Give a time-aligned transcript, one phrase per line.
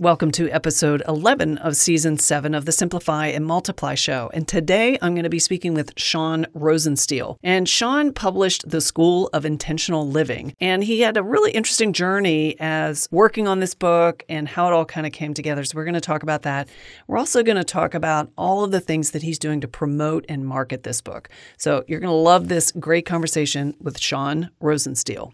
[0.00, 4.30] Welcome to episode 11 of season 7 of the Simplify and Multiply show.
[4.32, 7.36] And today I'm going to be speaking with Sean Rosenstiel.
[7.42, 10.54] And Sean published The School of Intentional Living.
[10.60, 14.72] And he had a really interesting journey as working on this book and how it
[14.72, 15.64] all kind of came together.
[15.64, 16.68] So we're going to talk about that.
[17.08, 20.24] We're also going to talk about all of the things that he's doing to promote
[20.28, 21.28] and market this book.
[21.56, 25.32] So you're going to love this great conversation with Sean Rosenstiel.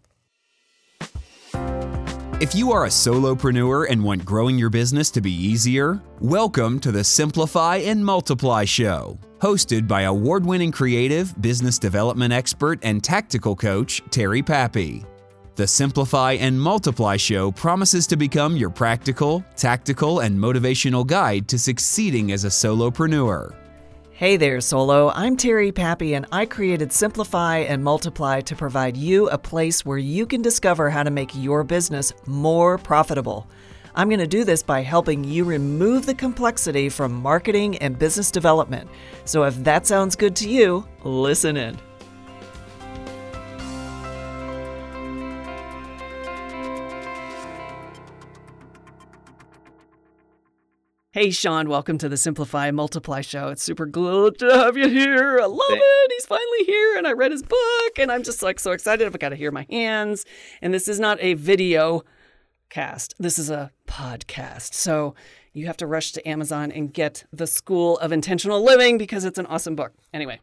[2.41, 6.91] If you are a solopreneur and want growing your business to be easier, welcome to
[6.91, 13.55] the Simplify and Multiply Show, hosted by award winning creative, business development expert, and tactical
[13.55, 15.05] coach, Terry Pappy.
[15.55, 21.58] The Simplify and Multiply Show promises to become your practical, tactical, and motivational guide to
[21.58, 23.64] succeeding as a solopreneur.
[24.17, 25.11] Hey there, Solo.
[25.11, 29.99] I'm Terry Pappy, and I created Simplify and Multiply to provide you a place where
[29.99, 33.48] you can discover how to make your business more profitable.
[33.97, 38.31] I'm going to do this by helping you remove the complexity from marketing and business
[38.31, 38.88] development.
[39.25, 41.77] So if that sounds good to you, listen in.
[51.14, 53.46] Hey, Sean, welcome to the Simplify Multiply show.
[53.50, 55.38] It's super good to have you here.
[55.40, 56.12] I love it.
[56.12, 59.06] He's finally here, and I read his book, and I'm just like so excited.
[59.06, 60.24] I've got to hear my hands.
[60.60, 62.02] And this is not a video
[62.68, 64.74] cast, this is a podcast.
[64.74, 65.14] So
[65.52, 69.38] you have to rush to Amazon and get The School of Intentional Living because it's
[69.38, 69.92] an awesome book.
[70.12, 70.40] Anyway,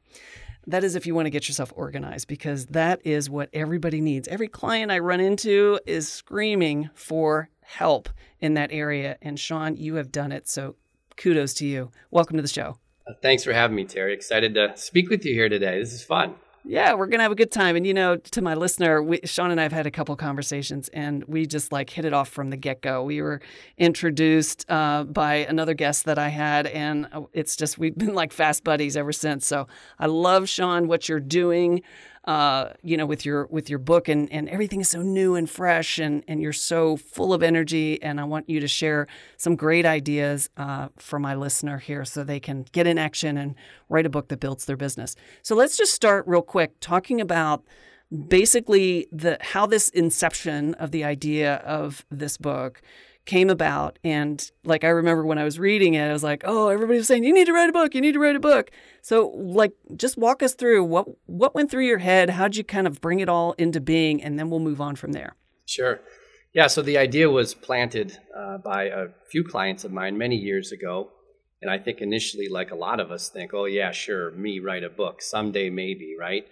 [0.68, 4.30] that is if you want to get yourself organized because that is what everybody needs.
[4.30, 9.18] Every client I run into is screaming for help in that area.
[9.22, 10.48] And Sean, you have done it.
[10.48, 10.76] So
[11.16, 11.92] kudos to you.
[12.12, 12.78] Welcome to the show.
[13.08, 14.14] Uh, thanks for having me, Terry.
[14.14, 15.80] Excited to speak with you here today.
[15.80, 16.36] This is fun.
[16.64, 17.76] Yeah, we're gonna have a good time.
[17.76, 20.90] And you know, to my listener, we, Sean and I have had a couple conversations,
[20.90, 23.04] and we just like hit it off from the get go.
[23.04, 23.42] We were
[23.80, 28.32] introduced uh, by another guest that I had, and uh, it's just we've been like
[28.32, 29.48] fast buddies ever since.
[29.48, 31.82] So I love Sean, what you're doing
[32.26, 35.50] uh, you know, with your with your book and and everything is so new and
[35.50, 38.02] fresh and and you're so full of energy.
[38.02, 42.24] And I want you to share some great ideas uh, for my listener here so
[42.24, 43.56] they can get in action and
[43.90, 45.16] write a book that builds their business.
[45.42, 47.64] So let's just start real quick talking about
[48.28, 52.82] basically the how this inception of the idea of this book
[53.32, 53.98] came about.
[54.04, 57.08] And like I remember when I was reading it, I was like, oh, everybody was
[57.08, 58.72] saying, you need to write a book, you need to write a book.
[59.02, 62.88] So like just walk us through what what went through your head, how'd you kind
[62.88, 65.38] of bring it all into being, and then we'll move on from there.
[65.66, 66.02] Sure.
[66.54, 70.74] Yeah, so the idea was planted uh, by a few clients of mine many years
[70.74, 71.12] ago.
[71.62, 74.84] And I think initially, like a lot of us think, oh, yeah, sure, me write
[74.84, 76.46] a book, someday maybe, right?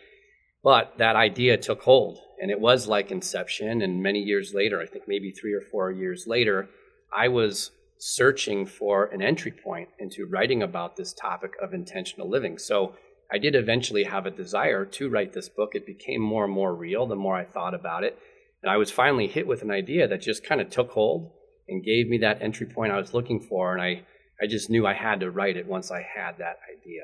[0.63, 3.81] But that idea took hold, and it was like Inception.
[3.81, 6.67] And many years later, I think maybe three or four years later,
[7.15, 12.57] I was searching for an entry point into writing about this topic of intentional living.
[12.57, 12.95] So
[13.31, 15.75] I did eventually have a desire to write this book.
[15.75, 18.17] It became more and more real the more I thought about it.
[18.63, 21.31] And I was finally hit with an idea that just kind of took hold
[21.67, 23.73] and gave me that entry point I was looking for.
[23.73, 24.03] And I,
[24.41, 27.03] I just knew I had to write it once I had that idea.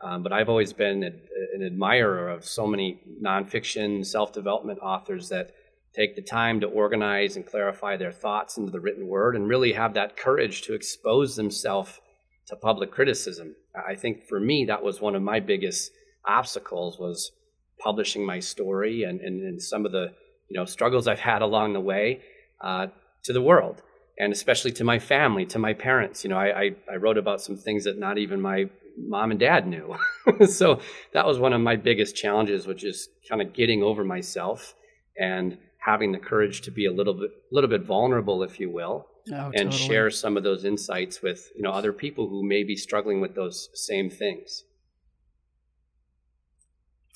[0.00, 1.10] Um, but I've always been a,
[1.54, 5.52] an admirer of so many nonfiction, self development authors that
[5.94, 9.72] take the time to organize and clarify their thoughts into the written word and really
[9.72, 12.00] have that courage to expose themselves
[12.46, 13.56] to public criticism.
[13.88, 15.90] I think for me, that was one of my biggest
[16.26, 17.32] obstacles was
[17.78, 20.12] publishing my story and, and, and some of the
[20.48, 22.20] you know struggles I've had along the way
[22.60, 22.88] uh,
[23.24, 23.82] to the world
[24.18, 26.24] and especially to my family, to my parents.
[26.24, 29.40] You know, I, I, I wrote about some things that not even my mom and
[29.40, 29.96] dad knew.
[30.46, 30.80] so
[31.12, 34.74] that was one of my biggest challenges, which is kind of getting over myself
[35.18, 39.06] and having the courage to be a little bit, little bit vulnerable, if you will,
[39.32, 39.88] oh, and totally.
[39.88, 43.34] share some of those insights with you know other people who may be struggling with
[43.34, 44.64] those same things.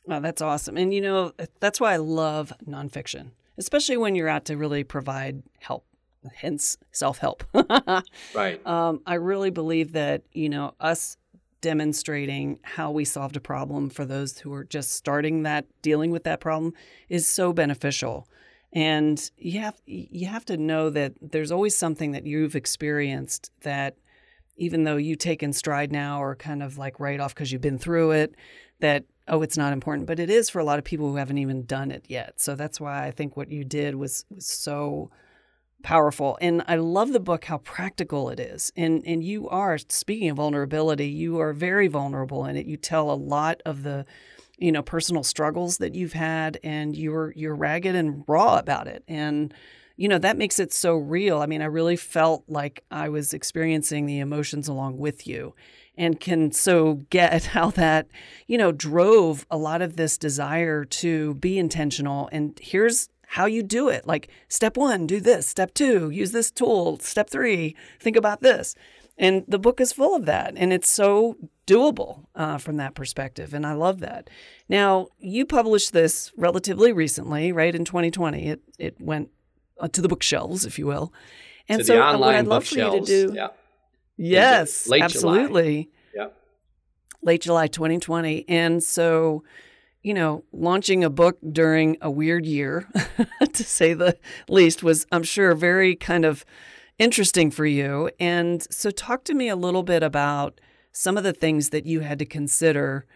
[0.06, 0.76] Wow, that's awesome.
[0.76, 5.42] And you know, that's why I love nonfiction, especially when you're out to really provide
[5.58, 5.84] help,
[6.34, 7.44] hence self help.
[8.34, 8.64] right.
[8.66, 11.16] Um, I really believe that, you know, us
[11.60, 16.24] demonstrating how we solved a problem for those who are just starting that dealing with
[16.24, 16.72] that problem
[17.08, 18.26] is so beneficial
[18.72, 23.96] and you have you have to know that there's always something that you've experienced that
[24.56, 27.60] even though you take in stride now or kind of like write off because you've
[27.60, 28.34] been through it
[28.80, 31.38] that oh it's not important but it is for a lot of people who haven't
[31.38, 35.10] even done it yet so that's why i think what you did was was so
[35.82, 40.28] powerful and i love the book how practical it is and and you are speaking
[40.28, 44.04] of vulnerability you are very vulnerable in it you tell a lot of the
[44.58, 49.02] you know personal struggles that you've had and you're you're ragged and raw about it
[49.08, 49.54] and
[50.00, 51.40] you know, that makes it so real.
[51.40, 55.54] I mean, I really felt like I was experiencing the emotions along with you
[55.94, 58.06] and can so get how that,
[58.46, 62.30] you know, drove a lot of this desire to be intentional.
[62.32, 64.08] And here's how you do it.
[64.08, 65.46] Like step one, do this.
[65.46, 66.98] Step two, use this tool.
[66.98, 68.74] Step three, think about this.
[69.16, 70.54] And the book is full of that.
[70.56, 73.54] And it's so doable uh, from that perspective.
[73.54, 74.28] And I love that.
[74.68, 77.72] Now, you published this relatively recently, right?
[77.72, 79.30] In 2020, it, it went
[79.78, 81.12] uh, to the bookshelves, if you will.
[81.68, 83.32] And so, uh, what I'd love for you to do.
[83.32, 83.48] Yeah.
[84.16, 85.90] Yes, late absolutely.
[86.12, 86.26] July.
[86.26, 86.32] Yeah.
[87.22, 88.44] Late July 2020.
[88.48, 89.44] And so,
[90.02, 92.88] you know, launching a book during a weird year,
[93.52, 94.16] to say the
[94.48, 96.44] least, was, I'm sure, very kind of
[96.98, 98.10] interesting for you.
[98.18, 100.60] And so, talk to me a little bit about
[100.92, 103.06] some of the things that you had to consider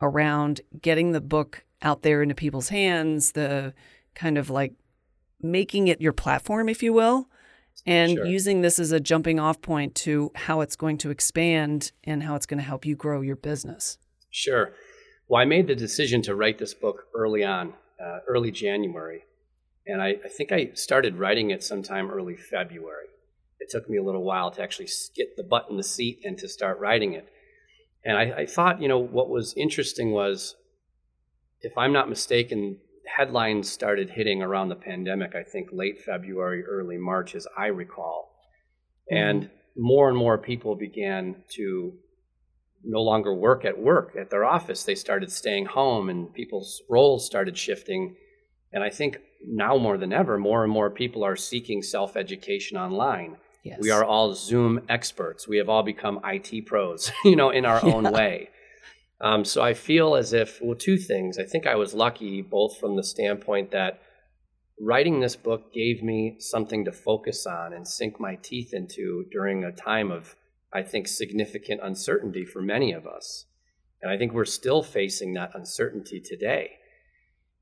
[0.00, 3.74] around getting the book out there into people's hands, the
[4.14, 4.74] kind of like
[5.42, 7.28] making it your platform, if you will,
[7.86, 8.26] and sure.
[8.26, 12.34] using this as a jumping off point to how it's going to expand and how
[12.34, 13.98] it's going to help you grow your business.
[14.30, 14.72] Sure.
[15.30, 17.72] Well, I made the decision to write this book early on,
[18.04, 19.24] uh, early January.
[19.86, 23.06] And I, I think I started writing it sometime early February
[23.60, 26.36] it took me a little while to actually get the butt in the seat and
[26.38, 27.28] to start writing it.
[28.04, 30.56] And I, I thought, you know, what was interesting was,
[31.60, 36.96] if I'm not mistaken, headlines started hitting around the pandemic, I think late February, early
[36.96, 38.34] March, as I recall.
[39.12, 39.16] Mm-hmm.
[39.22, 41.92] And more and more people began to
[42.84, 44.84] no longer work at work at their office.
[44.84, 48.16] They started staying home and people's roles started shifting.
[48.72, 52.76] And I think now more than ever, more and more people are seeking self education
[52.76, 53.36] online.
[53.64, 53.78] Yes.
[53.80, 55.46] We are all Zoom experts.
[55.46, 57.94] We have all become IT pros, you know, in our yeah.
[57.94, 58.48] own way.
[59.20, 61.38] Um, so I feel as if, well, two things.
[61.38, 64.00] I think I was lucky both from the standpoint that
[64.80, 69.62] writing this book gave me something to focus on and sink my teeth into during
[69.62, 70.34] a time of,
[70.72, 73.46] I think, significant uncertainty for many of us.
[74.02, 76.72] And I think we're still facing that uncertainty today.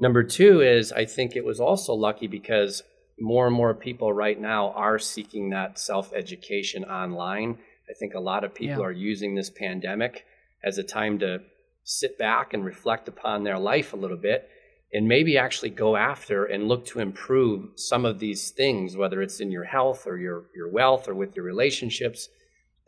[0.01, 2.83] Number two is I think it was also lucky because
[3.21, 7.59] more and more people right now are seeking that self education online.
[7.91, 8.87] I think a lot of people yeah.
[8.87, 10.25] are using this pandemic
[10.63, 11.41] as a time to
[11.85, 14.49] sit back and reflect upon their life a little bit
[14.93, 19.41] and maybe actually go after and look to improve some of these things, whether it's
[19.41, 22.29] in your health or your, your wealth or with your relationships,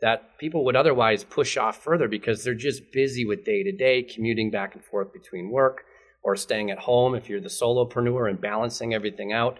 [0.01, 4.01] that people would otherwise push off further because they're just busy with day to day,
[4.01, 5.83] commuting back and forth between work
[6.23, 9.57] or staying at home if you're the solopreneur and balancing everything out.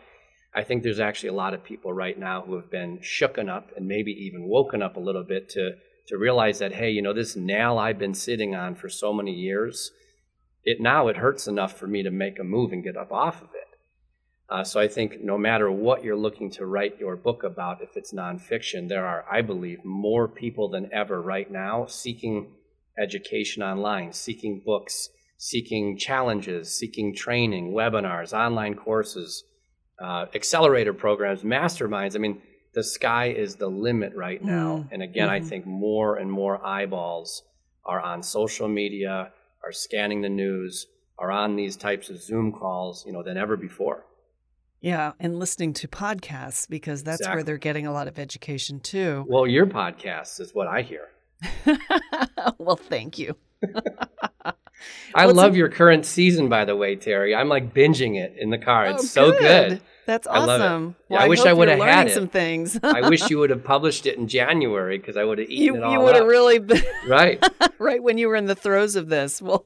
[0.53, 3.71] I think there's actually a lot of people right now who have been shooken up
[3.77, 5.71] and maybe even woken up a little bit to
[6.07, 9.31] to realize that hey, you know, this nail I've been sitting on for so many
[9.31, 9.91] years,
[10.63, 13.41] it now it hurts enough for me to make a move and get up off
[13.41, 13.60] of it.
[14.51, 17.95] Uh, so I think no matter what you're looking to write your book about, if
[17.95, 22.51] it's nonfiction, there are, I believe, more people than ever right now seeking
[23.01, 29.45] education online, seeking books, seeking challenges, seeking training, webinars, online courses
[30.01, 32.15] uh, accelerator programs, masterminds.
[32.15, 32.41] I mean,
[32.73, 34.77] the sky is the limit right now.
[34.77, 34.87] Mm.
[34.91, 35.45] And again, mm-hmm.
[35.45, 37.43] I think more and more eyeballs
[37.85, 39.31] are on social media,
[39.63, 40.87] are scanning the news,
[41.17, 44.05] are on these types of Zoom calls, you know, than ever before.
[44.81, 47.37] Yeah, and listening to podcasts because that's exactly.
[47.37, 49.25] where they're getting a lot of education too.
[49.27, 51.09] Well, your podcast is what I hear.
[52.57, 53.35] well, thank you.
[55.13, 57.35] I What's love your current season, by the way, Terry.
[57.35, 58.87] I'm like binging it in the car.
[58.87, 59.69] Oh, it's oh, so good.
[59.69, 59.81] good.
[60.11, 60.97] That's awesome.
[61.09, 62.13] I, yeah, I, I wish I would have had it.
[62.13, 62.77] some things.
[62.83, 65.75] I wish you would have published it in January because I would have eaten you,
[65.77, 67.41] it all You would have really been right,
[67.79, 69.41] right when you were in the throes of this.
[69.41, 69.63] Well,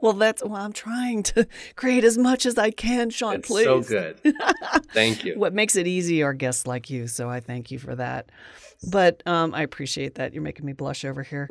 [0.00, 0.62] well, that's well.
[0.62, 3.34] I'm trying to create as much as I can, Sean.
[3.34, 3.64] It's please.
[3.64, 4.18] So good.
[4.94, 5.38] Thank you.
[5.38, 7.06] what makes it easy are guests like you.
[7.06, 8.30] So I thank you for that.
[8.90, 10.32] But um, I appreciate that.
[10.32, 11.50] You're making me blush over here.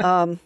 [0.00, 0.40] Um,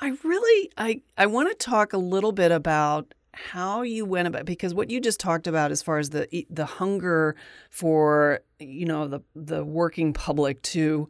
[0.00, 4.44] I really I I want to talk a little bit about how you went about
[4.44, 7.36] because what you just talked about as far as the the hunger
[7.70, 11.08] for you know the the working public to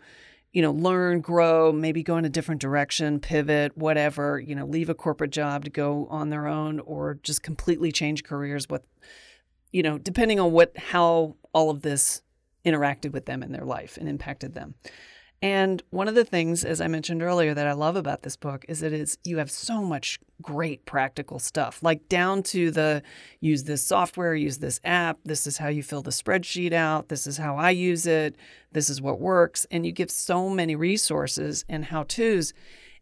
[0.52, 4.90] you know learn grow maybe go in a different direction pivot whatever you know leave
[4.90, 8.82] a corporate job to go on their own or just completely change careers with
[9.72, 12.22] you know depending on what how all of this
[12.66, 14.74] interacted with them in their life and impacted them
[15.42, 18.66] and one of the things, as I mentioned earlier, that I love about this book
[18.68, 23.02] is that it's you have so much great practical stuff, like down to the
[23.40, 27.26] use this software, use this app, this is how you fill the spreadsheet out, this
[27.26, 28.36] is how I use it,
[28.72, 29.66] this is what works.
[29.70, 32.52] And you give so many resources and how to's.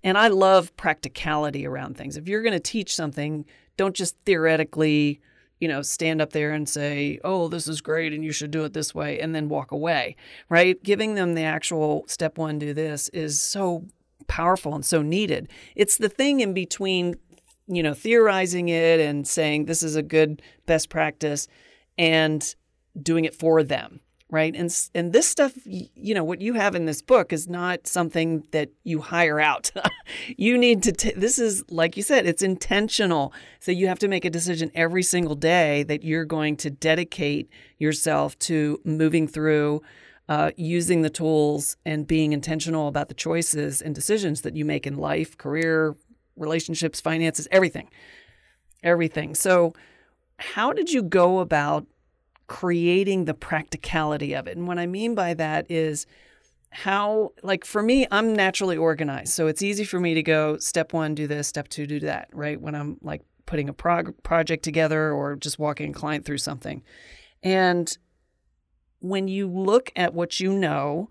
[0.04, 2.16] And I love practicality around things.
[2.16, 5.20] If you're going to teach something, don't just theoretically
[5.60, 8.64] you know, stand up there and say, oh, this is great and you should do
[8.64, 10.16] it this way, and then walk away,
[10.48, 10.82] right?
[10.82, 13.86] Giving them the actual step one, do this is so
[14.26, 15.48] powerful and so needed.
[15.74, 17.16] It's the thing in between,
[17.66, 21.48] you know, theorizing it and saying this is a good best practice
[21.96, 22.54] and
[23.00, 24.00] doing it for them
[24.30, 24.54] right?
[24.54, 28.44] And and this stuff you know what you have in this book is not something
[28.50, 29.70] that you hire out.
[30.38, 33.32] You need to t- this is like you said it's intentional.
[33.60, 37.50] So you have to make a decision every single day that you're going to dedicate
[37.78, 39.82] yourself to moving through
[40.28, 44.86] uh, using the tools and being intentional about the choices and decisions that you make
[44.86, 45.94] in life career
[46.36, 47.90] relationships finances everything.
[48.82, 49.34] Everything.
[49.34, 49.74] So
[50.38, 51.86] how did you go about
[52.48, 54.56] creating the practicality of it.
[54.56, 56.06] And what I mean by that is
[56.70, 59.32] how, like for me, I'm naturally organized.
[59.32, 62.28] So it's easy for me to go step one, do this, step two, do that,
[62.32, 62.60] right?
[62.60, 66.82] When I'm like putting a prog- project together or just walking a client through something.
[67.42, 67.96] And
[69.00, 71.08] when you look at what you know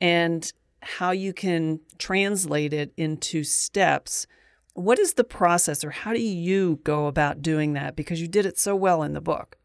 [0.00, 0.50] and
[0.82, 4.26] how you can translate it into steps,
[4.74, 7.96] what is the process or how do you go about doing that?
[7.96, 9.57] Because you did it so well in the book.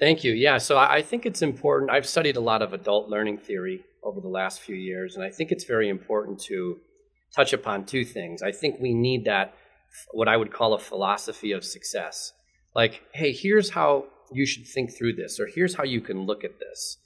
[0.00, 0.32] Thank you.
[0.32, 1.90] Yeah, so I think it's important.
[1.90, 5.28] I've studied a lot of adult learning theory over the last few years, and I
[5.28, 6.78] think it's very important to
[7.36, 8.42] touch upon two things.
[8.42, 9.54] I think we need that,
[10.12, 12.32] what I would call a philosophy of success.
[12.74, 16.44] Like, hey, here's how you should think through this, or here's how you can look
[16.44, 16.96] at this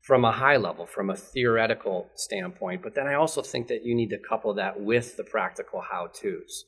[0.00, 2.82] from a high level, from a theoretical standpoint.
[2.82, 6.06] But then I also think that you need to couple that with the practical how
[6.14, 6.64] to's.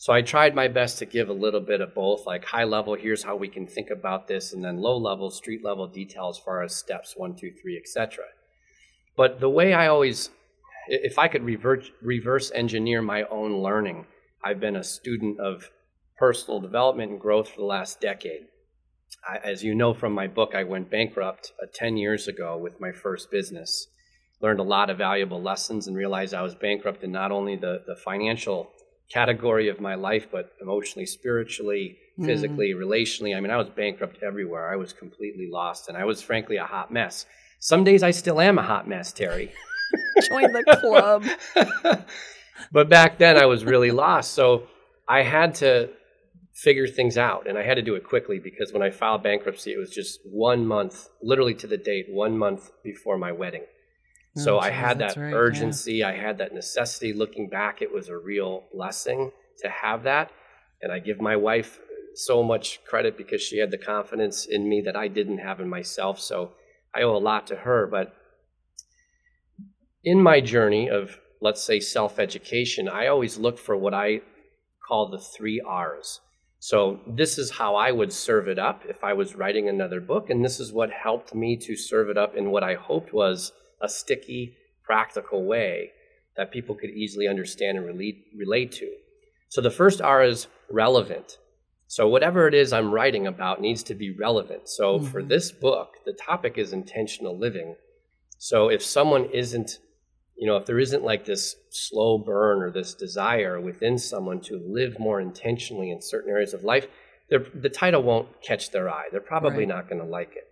[0.00, 2.94] So I tried my best to give a little bit of both, like high level,
[2.94, 6.38] here's how we can think about this, and then low level, street level detail as
[6.38, 8.24] far as steps one, two, three, etc.
[9.14, 10.30] But the way I always,
[10.88, 14.06] if I could reverse, reverse engineer my own learning,
[14.42, 15.70] I've been a student of
[16.16, 18.46] personal development and growth for the last decade.
[19.28, 22.80] I, as you know from my book, I went bankrupt uh, 10 years ago with
[22.80, 23.88] my first business.
[24.40, 27.82] Learned a lot of valuable lessons and realized I was bankrupt in not only the,
[27.86, 28.70] the financial
[29.12, 32.26] category of my life, but emotionally, spiritually, mm.
[32.26, 32.78] physically, mm.
[32.78, 33.36] relationally.
[33.36, 34.72] I mean, I was bankrupt everywhere.
[34.72, 37.26] I was completely lost, and I was frankly a hot mess.
[37.58, 39.52] Some days I still am a hot mess, Terry.
[40.28, 42.04] Join the club.
[42.72, 44.32] but back then I was really lost.
[44.32, 44.64] So
[45.08, 45.90] I had to
[46.52, 49.72] figure things out, and I had to do it quickly because when I filed bankruptcy,
[49.72, 53.64] it was just one month, literally to the date, one month before my wedding.
[54.36, 56.08] So oh, I had that right, urgency, yeah.
[56.08, 57.12] I had that necessity.
[57.12, 60.30] Looking back, it was a real blessing to have that.
[60.82, 61.80] And I give my wife
[62.14, 65.68] so much credit because she had the confidence in me that I didn't have in
[65.68, 66.20] myself.
[66.20, 66.52] So
[66.94, 67.86] I owe a lot to her.
[67.86, 68.14] But
[70.04, 74.20] in my journey of, let's say, self education, I always look for what I
[74.86, 76.20] call the three R's.
[76.60, 80.30] So this is how I would serve it up if I was writing another book.
[80.30, 83.52] And this is what helped me to serve it up in what I hoped was
[83.80, 85.92] a sticky, practical way
[86.36, 88.90] that people could easily understand and relate, relate to.
[89.48, 91.38] So the first R is relevant.
[91.86, 94.68] So whatever it is I'm writing about needs to be relevant.
[94.68, 95.10] So mm-hmm.
[95.10, 97.74] for this book, the topic is intentional living.
[98.38, 99.78] So if someone isn't,
[100.36, 104.56] you know, if there isn't like this slow burn or this desire within someone to
[104.64, 106.86] live more intentionally in certain areas of life,
[107.28, 109.06] the title won't catch their eye.
[109.10, 109.68] They're probably right.
[109.68, 110.48] not going to like it.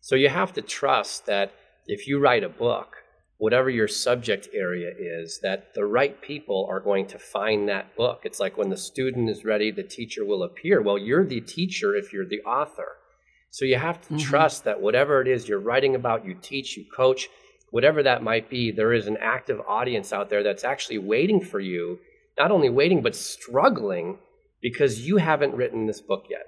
[0.00, 1.52] So you have to trust that
[1.90, 2.94] if you write a book,
[3.38, 8.20] whatever your subject area is, that the right people are going to find that book.
[8.24, 10.80] It's like when the student is ready, the teacher will appear.
[10.80, 12.96] Well, you're the teacher if you're the author.
[13.50, 14.18] So you have to mm-hmm.
[14.18, 17.28] trust that whatever it is you're writing about, you teach, you coach,
[17.70, 21.58] whatever that might be, there is an active audience out there that's actually waiting for
[21.58, 21.98] you,
[22.38, 24.18] not only waiting, but struggling
[24.62, 26.46] because you haven't written this book yet.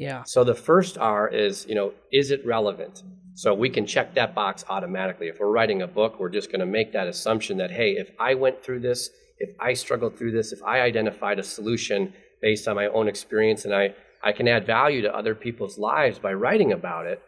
[0.00, 0.22] Yeah.
[0.24, 3.02] So the first R is, you know, is it relevant?
[3.34, 5.28] So we can check that box automatically.
[5.28, 8.10] If we're writing a book, we're just going to make that assumption that, hey, if
[8.18, 12.66] I went through this, if I struggled through this, if I identified a solution based
[12.66, 16.32] on my own experience and I, I can add value to other people's lives by
[16.32, 17.22] writing about it,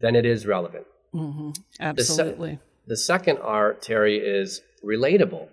[0.00, 0.86] then it is relevant.
[1.12, 1.50] Mm-hmm.
[1.80, 2.50] Absolutely.
[2.50, 5.48] The, se- the second R, Terry, is relatable.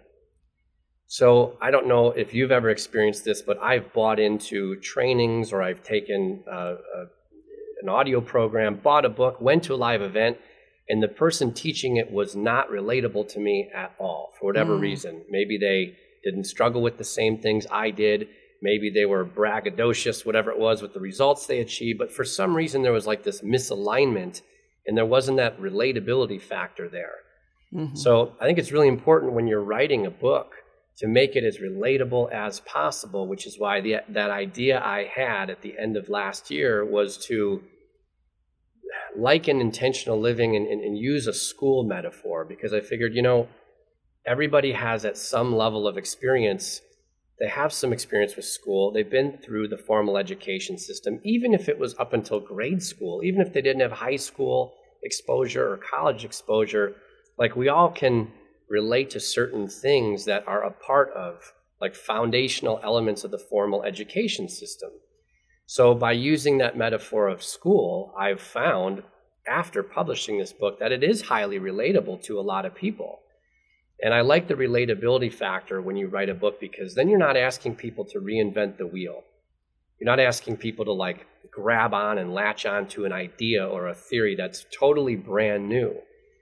[1.11, 5.63] So I don't know if you've ever experienced this, but I've bought into trainings or
[5.63, 7.05] I've taken uh, a,
[7.81, 10.37] an audio program, bought a book, went to a live event,
[10.87, 14.81] and the person teaching it was not relatable to me at all for whatever mm.
[14.81, 15.23] reason.
[15.31, 18.27] Maybe they didn't struggle with the same things I did.
[18.61, 21.97] Maybe they were braggadocious, whatever it was, with the results they achieved.
[21.97, 24.43] But for some reason, there was like this misalignment,
[24.85, 27.15] and there wasn't that relatability factor there.
[27.73, 27.95] Mm-hmm.
[27.95, 30.53] So I think it's really important when you're writing a book
[30.99, 35.49] to make it as relatable as possible, which is why the, that idea I had
[35.49, 37.63] at the end of last year was to
[39.15, 43.47] liken intentional living and, and, and use a school metaphor because I figured, you know,
[44.25, 46.81] everybody has at some level of experience.
[47.39, 48.91] They have some experience with school.
[48.91, 53.21] They've been through the formal education system even if it was up until grade school
[53.23, 56.95] even if they didn't have high school exposure or college exposure.
[57.37, 58.33] Like we all can
[58.69, 63.83] relate to certain things that are a part of like foundational elements of the formal
[63.83, 64.89] education system
[65.65, 69.03] so by using that metaphor of school i've found
[69.47, 73.19] after publishing this book that it is highly relatable to a lot of people
[74.01, 77.35] and I like the relatability factor when you write a book because then you're not
[77.35, 79.23] asking people to reinvent the wheel.
[79.99, 83.88] You're not asking people to like grab on and latch on to an idea or
[83.88, 85.95] a theory that's totally brand new.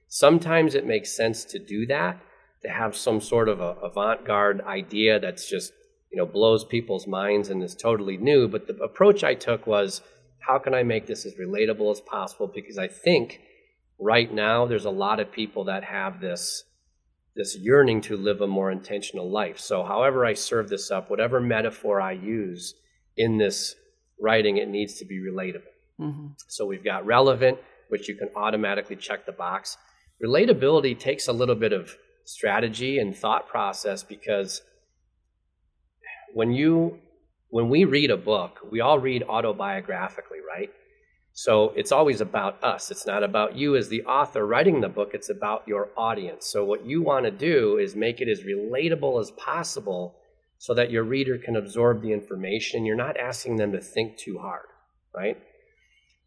[0.07, 2.19] Sometimes it makes sense to do that,
[2.63, 5.73] to have some sort of a avant-garde idea that's just,
[6.11, 10.01] you know, blows people's minds and is totally new, but the approach I took was
[10.39, 13.41] how can I make this as relatable as possible because I think
[13.99, 16.63] right now there's a lot of people that have this
[17.35, 19.59] this yearning to live a more intentional life.
[19.59, 22.73] So, however, I serve this up, whatever metaphor I use
[23.15, 23.75] in this
[24.19, 25.61] writing, it needs to be relatable.
[25.99, 26.27] Mm-hmm.
[26.47, 27.59] So, we've got relevant,
[27.89, 29.77] which you can automatically check the box.
[30.23, 31.95] Relatability takes a little bit of
[32.25, 34.61] strategy and thought process because
[36.33, 36.99] when you
[37.49, 40.69] when we read a book, we all read autobiographically, right?
[41.31, 42.91] So it's always about us.
[42.91, 46.47] It's not about you as the author writing the book, it's about your audience.
[46.47, 50.15] So what you want to do is make it as relatable as possible
[50.57, 52.85] so that your reader can absorb the information.
[52.85, 54.65] You're not asking them to think too hard,
[55.15, 55.37] right?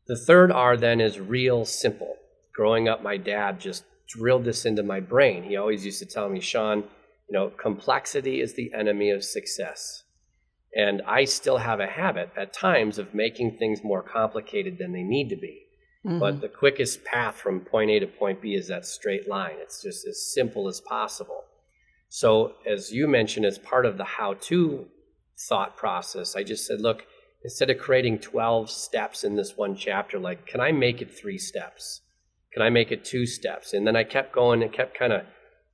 [0.06, 2.14] The third R then is real simple.
[2.60, 5.42] Growing up, my dad just drilled this into my brain.
[5.44, 6.80] He always used to tell me, Sean,
[7.26, 10.02] you know, complexity is the enemy of success.
[10.76, 15.02] And I still have a habit at times of making things more complicated than they
[15.02, 15.62] need to be.
[16.04, 16.18] Mm-hmm.
[16.18, 19.56] But the quickest path from point A to point B is that straight line.
[19.56, 21.44] It's just as simple as possible.
[22.10, 24.86] So, as you mentioned, as part of the how to
[25.48, 27.06] thought process, I just said, look,
[27.42, 31.38] instead of creating 12 steps in this one chapter, like, can I make it three
[31.38, 32.02] steps?
[32.52, 33.72] Can I make it two steps?
[33.72, 35.22] And then I kept going and kept kind of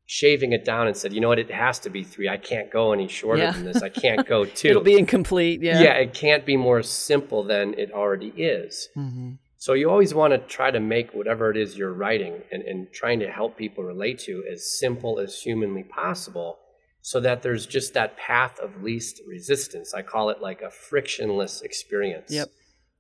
[0.07, 2.29] shaving it down and said, you know what, it has to be three.
[2.29, 3.53] I can't go any shorter yeah.
[3.53, 3.83] than this.
[3.83, 4.69] I can't go two.
[4.69, 5.63] It'll be incomplete.
[5.63, 5.81] Yeah.
[5.81, 8.89] Yeah, it can't be more simple than it already is.
[8.97, 9.33] Mm-hmm.
[9.59, 12.93] So you always want to try to make whatever it is you're writing and, and
[12.93, 16.59] trying to help people relate to as simple as humanly possible
[17.01, 19.95] so that there's just that path of least resistance.
[19.95, 22.33] I call it like a frictionless experience.
[22.33, 22.49] Yep.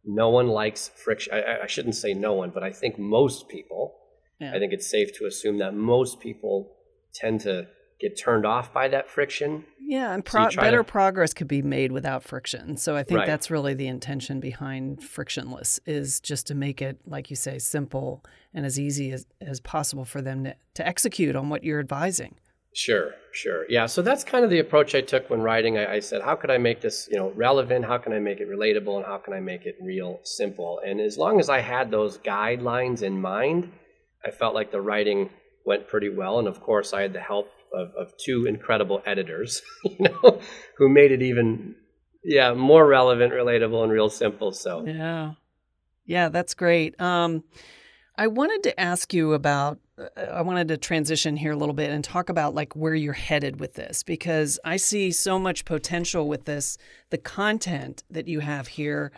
[0.07, 1.35] No one likes friction.
[1.35, 3.97] I, I shouldn't say no one, but I think most people,
[4.41, 4.55] yeah.
[4.55, 6.73] I think it's safe to assume that most people
[7.13, 7.67] tend to
[7.99, 9.65] get turned off by that friction.
[9.81, 10.85] Yeah, and pro- so better to...
[10.85, 12.77] progress could be made without friction.
[12.77, 13.27] So I think right.
[13.27, 18.23] that's really the intention behind frictionless is just to make it, like you say, simple
[18.53, 22.37] and as easy as, as possible for them to, to execute on what you're advising.
[22.77, 23.65] Sure, sure.
[23.71, 25.79] Yeah, so that's kind of the approach I took when writing.
[25.79, 27.87] I, I, said, how could I make this, you know, relevant?
[27.87, 28.99] How can I make it relatable?
[28.99, 30.83] And how can I make it real simple?
[30.85, 33.73] And as long as I had those guidelines in mind,
[34.27, 35.31] I felt like the writing
[35.65, 36.39] went pretty well.
[36.39, 40.43] And of course, I had the help of, of two incredible editors, you know,
[40.77, 41.77] who made it even,
[42.23, 44.53] yeah, more relevant, relatable, and real simple.
[44.53, 45.33] So yeah,
[46.05, 47.01] yeah, that's great.
[47.01, 47.43] Um,
[48.19, 49.79] I wanted to ask you about.
[50.17, 53.61] I wanted to transition here a little bit and talk about like where you're headed
[53.61, 56.77] with this because I see so much potential with this.
[57.11, 59.11] The content that you have here,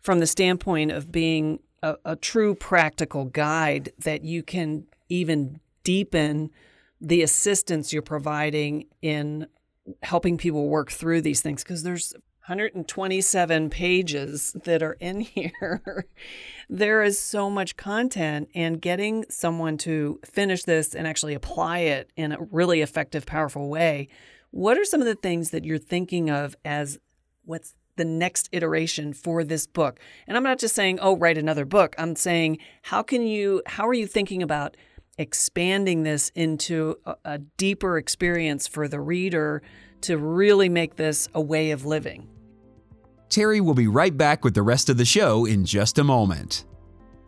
[0.00, 6.50] from the standpoint of being a, a true practical guide that you can even deepen
[7.00, 9.46] the assistance you're providing in
[10.02, 12.14] helping people work through these things because there's
[12.46, 16.06] 127 pages that are in here.
[16.68, 22.10] there is so much content, and getting someone to finish this and actually apply it
[22.16, 24.08] in a really effective, powerful way.
[24.50, 26.98] What are some of the things that you're thinking of as
[27.44, 29.98] what's the next iteration for this book?
[30.28, 31.96] And I'm not just saying, oh, write another book.
[31.98, 34.76] I'm saying, how can you, how are you thinking about
[35.18, 39.62] expanding this into a, a deeper experience for the reader
[40.02, 42.28] to really make this a way of living.
[43.28, 46.64] Terry will be right back with the rest of the show in just a moment.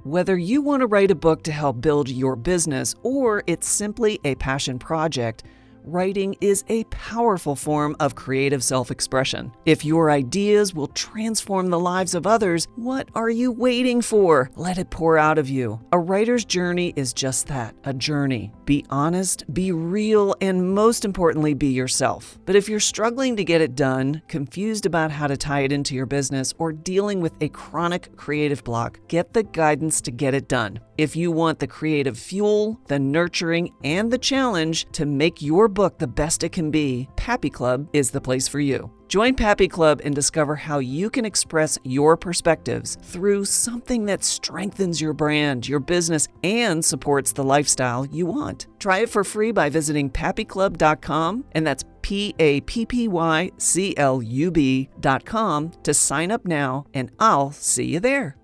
[0.05, 4.21] Whether you want to write a book to help build your business or it's simply
[4.25, 5.43] a passion project,
[5.89, 9.53] writing is a powerful form of creative self expression.
[9.65, 14.51] If your ideas will transform the lives of others, what are you waiting for?
[14.57, 15.81] Let it pour out of you.
[15.93, 18.53] A writer's journey is just that a journey.
[18.65, 22.39] Be honest, be real, and most importantly, be yourself.
[22.45, 25.95] But if you're struggling to get it done, confused about how to tie it into
[25.95, 30.49] your business, or dealing with a chronic creative block, get the guidance to get it
[30.49, 30.81] done.
[30.99, 35.97] If you want the creative fuel, the nurturing, and the challenge to make your book
[35.99, 38.91] the best it can be, Pappy Club is the place for you.
[39.07, 45.01] Join Pappy Club and discover how you can express your perspectives through something that strengthens
[45.01, 48.67] your brand, your business, and supports the lifestyle you want.
[48.81, 53.95] Try it for free by visiting pappyclub.com, and that's P A P P Y C
[53.97, 58.37] L U B.com to sign up now, and I'll see you there.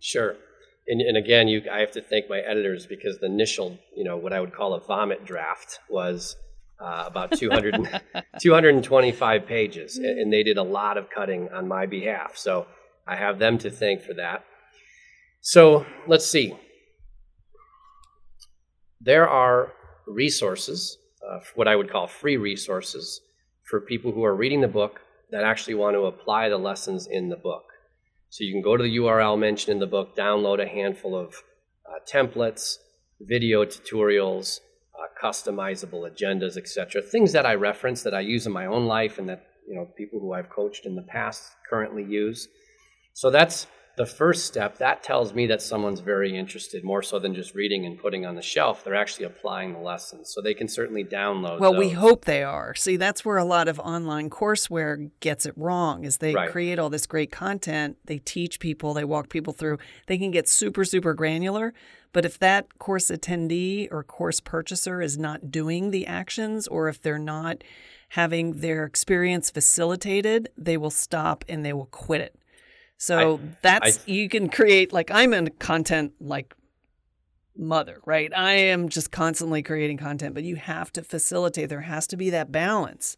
[0.00, 0.36] Sure.
[0.88, 4.16] And, and again, you, I have to thank my editors because the initial, you know,
[4.16, 6.36] what I would call a vomit draft was
[6.80, 8.02] uh, about 200,
[8.40, 12.36] 225 pages, and, and they did a lot of cutting on my behalf.
[12.36, 12.66] So
[13.06, 14.44] I have them to thank for that.
[15.40, 16.56] So let's see.
[19.00, 19.72] There are
[20.06, 23.20] resources, uh, what I would call free resources,
[23.64, 27.28] for people who are reading the book that actually want to apply the lessons in
[27.28, 27.64] the book.
[28.32, 31.34] So you can go to the URL mentioned in the book, download a handful of
[31.86, 32.78] uh, templates,
[33.20, 34.60] video tutorials,
[34.98, 37.02] uh, customizable agendas, etc.
[37.02, 39.86] Things that I reference that I use in my own life and that you know
[39.98, 42.48] people who I've coached in the past currently use.
[43.12, 43.66] So that's
[43.96, 47.84] the first step, that tells me that someone's very interested, more so than just reading
[47.84, 48.82] and putting on the shelf.
[48.84, 50.30] They're actually applying the lessons.
[50.32, 51.78] So they can certainly download Well, those.
[51.78, 52.74] we hope they are.
[52.74, 56.50] See, that's where a lot of online courseware gets it wrong is they Right.
[56.50, 59.78] create all this great content, they teach people, they walk people through.
[60.06, 61.74] They can get super super granular,
[62.12, 67.00] but if that course attendee or course purchaser is not doing the actions or if
[67.02, 67.62] they're not
[68.10, 72.34] having their experience facilitated, they will stop and they will quit it.
[73.02, 76.54] So that's you can create like I'm in content like
[77.56, 78.30] mother, right?
[78.32, 81.68] I am just constantly creating content, but you have to facilitate.
[81.68, 83.16] There has to be that balance.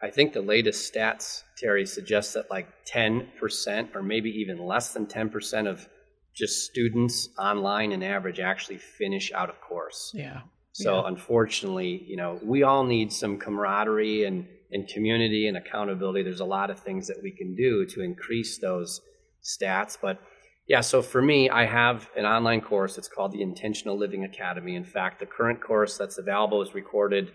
[0.00, 5.04] I think the latest stats, Terry, suggests that like 10% or maybe even less than
[5.04, 5.86] 10% of
[6.34, 10.10] just students online in average actually finish out of course.
[10.14, 10.40] Yeah.
[10.72, 16.22] So unfortunately, you know, we all need some camaraderie and, and community and accountability.
[16.22, 19.00] There's a lot of things that we can do to increase those
[19.42, 19.96] stats.
[20.00, 20.20] But
[20.66, 22.98] yeah, so for me, I have an online course.
[22.98, 24.74] It's called the Intentional Living Academy.
[24.74, 27.30] In fact, the current course that's available is recorded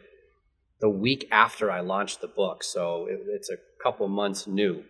[0.82, 2.64] the week after I launched the book.
[2.64, 4.84] So it, it's a couple months new.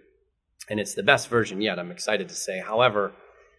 [0.69, 2.59] And it's the best version yet, I'm excited to say.
[2.59, 3.11] However,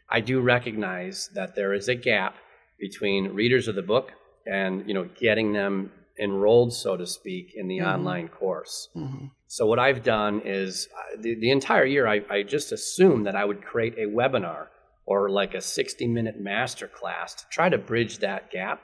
[0.08, 2.36] I do recognize that there is a gap
[2.78, 4.12] between readers of the book
[4.46, 7.94] and you know getting them enrolled so to speak in the Mhm.
[7.94, 9.30] online course Mhm.
[9.46, 13.36] so what i've done is uh, the, the entire year I, I just assumed that
[13.36, 14.66] i would create a webinar
[15.06, 18.80] or like a 60 minute master class to try to bridge that gap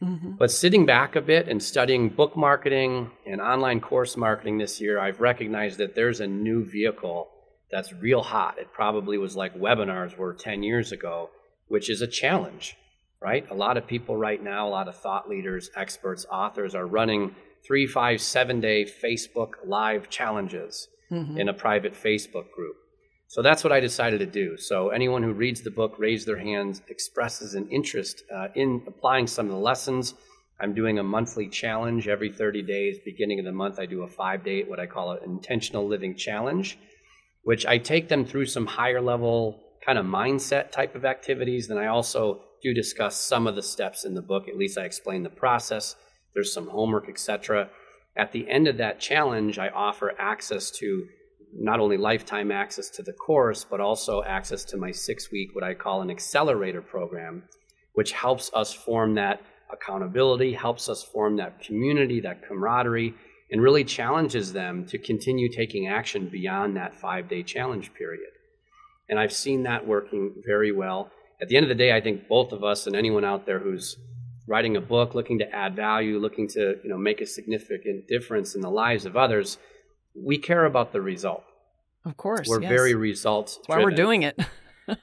[0.00, 0.38] Mhm.
[0.38, 5.00] but sitting back a bit and studying book marketing and online course marketing this year,
[5.00, 7.28] I've recognized that there's a new vehicle
[7.72, 8.58] that's real hot.
[8.60, 11.30] It probably was like webinars were 10 years ago,
[11.66, 12.76] which is a challenge,
[13.20, 13.48] right?
[13.50, 17.34] A lot of people right now, a lot of thought leaders, experts, authors are running
[17.66, 21.38] three, five, seven day Facebook live challenges Mhm.
[21.38, 22.76] in a private Facebook group.
[23.26, 24.56] So that's what I decided to do.
[24.56, 29.26] So anyone who reads the book, raise their hands, expresses an interest uh, in applying
[29.26, 30.14] some of the lessons.
[30.60, 32.98] I'm doing a monthly challenge every 30 days.
[33.04, 36.14] Beginning of the month, I do a five day, what I call an intentional living
[36.16, 36.78] challenge,
[37.42, 41.68] which I take them through some higher level kind of mindset type of activities.
[41.68, 44.48] Then I also do discuss some of the steps in the book.
[44.48, 45.96] At least I explain the process.
[46.34, 47.70] There's some homework, etc.
[48.16, 51.06] At the end of that challenge, I offer access to
[51.52, 55.64] not only lifetime access to the course, but also access to my six week, what
[55.64, 57.44] I call an accelerator program,
[57.94, 59.40] which helps us form that
[59.72, 63.14] accountability, helps us form that community, that camaraderie,
[63.50, 68.30] and really challenges them to continue taking action beyond that five day challenge period.
[69.08, 71.10] And I've seen that working very well.
[71.40, 73.58] At the end of the day, I think both of us and anyone out there
[73.58, 73.96] who's
[74.46, 78.54] writing a book, looking to add value, looking to you know make a significant difference
[78.54, 79.58] in the lives of others,
[80.14, 81.44] we care about the result.
[82.04, 82.48] Of course.
[82.48, 82.70] We're yes.
[82.70, 83.56] very results.
[83.56, 84.38] That's why we're doing it.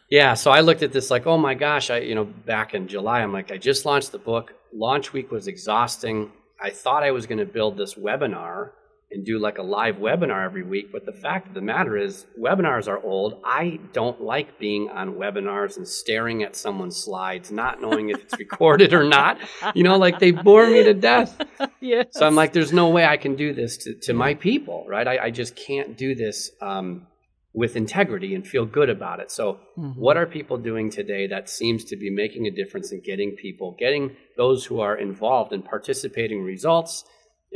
[0.10, 2.88] Yeah, so I looked at this like, oh my gosh, I you know back in
[2.88, 4.54] July, I'm like, I just launched the book.
[4.74, 6.32] Launch week was exhausting.
[6.60, 8.72] I thought I was going to build this webinar
[9.12, 10.92] and do like a live webinar every week.
[10.92, 13.42] But the fact of the matter is, webinars are old.
[13.46, 18.38] I don't like being on webinars and staring at someone's slides, not knowing if it's
[18.40, 19.38] recorded or not.
[19.74, 21.40] You know, like they bore me to death.
[21.80, 22.08] yes.
[22.12, 25.08] So I'm like, there's no way I can do this to, to my people, right?
[25.08, 27.08] I, I just can't do this um,
[27.54, 29.32] with integrity and feel good about it.
[29.32, 30.00] So, mm-hmm.
[30.00, 33.76] what are people doing today that seems to be making a difference in getting people,
[33.80, 37.06] getting those who are involved in participating results?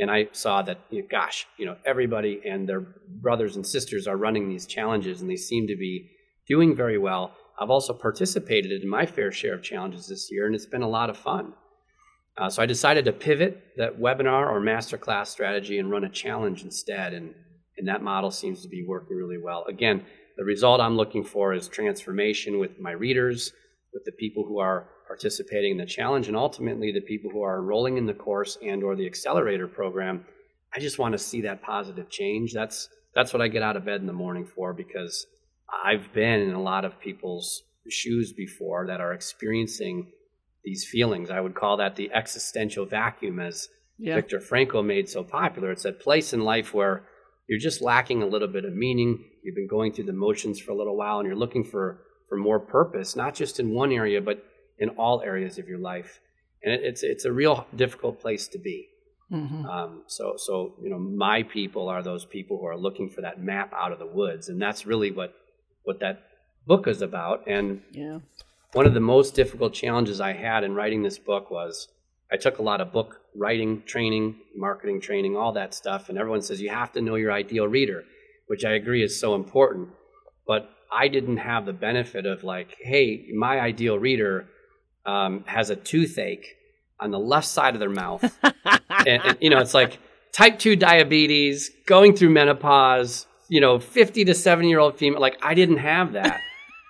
[0.00, 4.06] And I saw that, you know, gosh, you know, everybody and their brothers and sisters
[4.06, 6.10] are running these challenges, and they seem to be
[6.48, 7.34] doing very well.
[7.60, 10.88] I've also participated in my fair share of challenges this year, and it's been a
[10.88, 11.52] lot of fun.
[12.38, 16.62] Uh, so I decided to pivot that webinar or masterclass strategy and run a challenge
[16.62, 17.12] instead.
[17.12, 17.34] And
[17.80, 19.64] and that model seems to be working really well.
[19.66, 20.04] Again,
[20.36, 23.52] the result I'm looking for is transformation with my readers,
[23.94, 27.58] with the people who are participating in the challenge, and ultimately the people who are
[27.58, 30.24] enrolling in the course and or the accelerator program.
[30.72, 32.52] I just want to see that positive change.
[32.54, 35.26] That's that's what I get out of bed in the morning for because
[35.84, 40.12] I've been in a lot of people's shoes before that are experiencing
[40.62, 41.28] these feelings.
[41.28, 43.68] I would call that the existential vacuum, as
[43.98, 44.14] yeah.
[44.14, 45.72] Viktor Frankl made so popular.
[45.72, 47.02] It's that place in life where
[47.48, 49.24] you're just lacking a little bit of meaning.
[49.42, 52.38] You've been going through the motions for a little while and you're looking for, for
[52.38, 54.44] more purpose, not just in one area, but
[54.80, 56.20] in all areas of your life.
[56.64, 58.88] And it, it's, it's a real difficult place to be.
[59.32, 59.64] Mm-hmm.
[59.66, 63.40] Um, so, so, you know, my people are those people who are looking for that
[63.40, 64.48] map out of the woods.
[64.48, 65.34] And that's really what,
[65.84, 66.22] what that
[66.66, 67.46] book is about.
[67.46, 68.18] And yeah.
[68.72, 71.88] one of the most difficult challenges I had in writing this book was
[72.32, 76.08] I took a lot of book writing training, marketing training, all that stuff.
[76.08, 78.02] And everyone says you have to know your ideal reader,
[78.48, 79.90] which I agree is so important.
[80.46, 84.48] But I didn't have the benefit of like, hey, my ideal reader
[85.06, 86.56] um, has a toothache
[86.98, 88.22] on the left side of their mouth.
[89.06, 89.98] and, and, you know, it's like
[90.32, 95.20] type 2 diabetes, going through menopause, you know, 50 to 70 year old female.
[95.20, 96.40] Like, I didn't have that.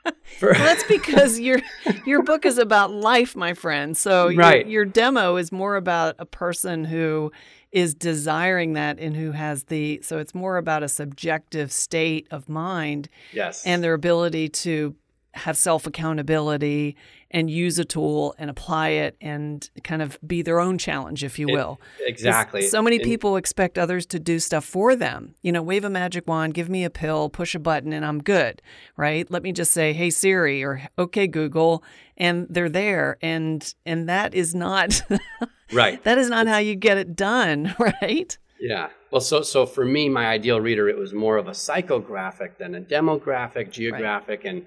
[0.42, 1.60] well, that's because your
[2.06, 3.94] your book is about life, my friend.
[3.94, 4.64] So right.
[4.64, 7.32] your, your demo is more about a person who
[7.72, 12.48] is desiring that and who has the so it's more about a subjective state of
[12.48, 14.94] mind yes and their ability to
[15.34, 16.96] have self accountability
[17.30, 21.38] and use a tool and apply it and kind of be their own challenge, if
[21.38, 21.80] you will.
[22.00, 22.62] It, exactly.
[22.62, 25.34] So many people expect others to do stuff for them.
[25.42, 28.20] You know, wave a magic wand, give me a pill, push a button, and I'm
[28.20, 28.60] good,
[28.96, 29.30] right?
[29.30, 31.84] Let me just say, "Hey Siri" or "Okay Google,"
[32.16, 33.16] and they're there.
[33.22, 35.02] And and that is not
[35.72, 36.02] right.
[36.02, 38.36] That is not how you get it done, right?
[38.60, 38.88] Yeah.
[39.10, 42.74] Well, so so for me, my ideal reader, it was more of a psychographic than
[42.74, 44.54] a demographic, geographic, right.
[44.54, 44.66] and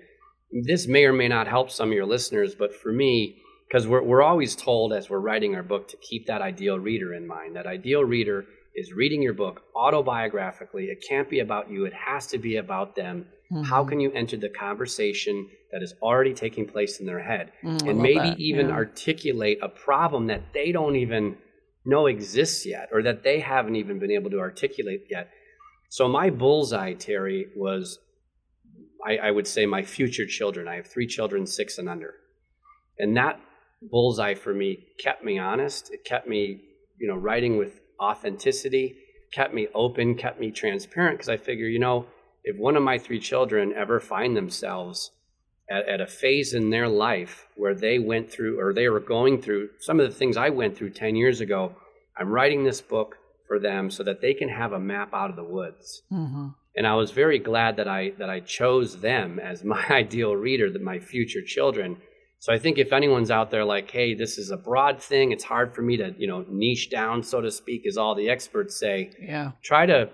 [0.61, 3.37] this may or may not help some of your listeners, but for me,
[3.67, 7.13] because we're, we're always told as we're writing our book to keep that ideal reader
[7.13, 7.55] in mind.
[7.55, 10.89] That ideal reader is reading your book autobiographically.
[10.89, 13.25] It can't be about you, it has to be about them.
[13.51, 13.63] Mm-hmm.
[13.63, 17.51] How can you enter the conversation that is already taking place in their head?
[17.63, 18.39] Mm, and maybe that.
[18.39, 18.75] even yeah.
[18.75, 21.37] articulate a problem that they don't even
[21.85, 25.29] know exists yet or that they haven't even been able to articulate yet.
[25.89, 27.99] So, my bullseye, Terry, was
[29.05, 30.67] I, I would say my future children.
[30.67, 32.15] I have three children, six and under.
[32.97, 33.39] And that
[33.81, 35.91] bullseye for me kept me honest.
[35.91, 36.61] It kept me,
[36.97, 38.95] you know, writing with authenticity,
[39.33, 42.05] kept me open, kept me transparent because I figure, you know,
[42.43, 45.11] if one of my three children ever find themselves
[45.69, 49.41] at, at, a phase in their life where they went through or they were going
[49.41, 51.73] through some of the things I went through 10 years ago,
[52.17, 53.15] I'm writing this book
[53.47, 56.03] for them so that they can have a map out of the woods.
[56.11, 60.35] Mm-hmm and I was very glad that I that I chose them as my ideal
[60.35, 61.97] reader, that my future children.
[62.39, 65.45] So I think if anyone's out there like, hey, this is a broad thing, it's
[65.45, 68.77] hard for me to you know niche down, so to speak, as all the experts
[68.77, 69.11] say.
[69.21, 69.51] Yeah.
[69.61, 70.09] Try to,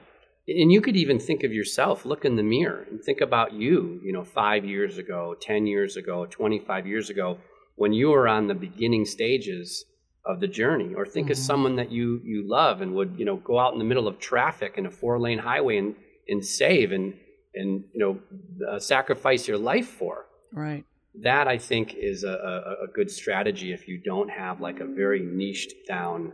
[0.47, 2.05] and you could even think of yourself.
[2.05, 3.99] Look in the mirror and think about you.
[4.03, 7.39] You know, five years ago, ten years ago, twenty-five years ago,
[7.75, 9.85] when you were on the beginning stages
[10.25, 11.31] of the journey or think mm-hmm.
[11.31, 14.07] of someone that you you love and would you know go out in the middle
[14.07, 15.95] of traffic in a four lane highway and
[16.29, 17.13] and save and
[17.55, 18.19] and you know
[18.67, 20.25] uh, sacrifice your life for.
[20.51, 20.85] Right.
[21.15, 24.85] That I think is a, a, a good strategy if you don't have like a
[24.85, 26.31] very niched down